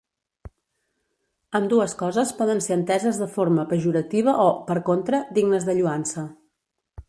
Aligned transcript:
Ambdues 1.59 1.93
coses 1.99 2.31
poden 2.39 2.63
ser 2.67 2.73
enteses 2.77 3.19
de 3.25 3.29
forma 3.35 3.67
pejorativa 3.75 4.37
o, 4.47 4.49
per 4.71 4.81
contra, 4.91 5.23
dignes 5.39 5.69
de 5.69 5.81
lloança. 5.83 6.29